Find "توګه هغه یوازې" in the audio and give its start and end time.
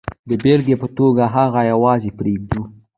0.97-2.09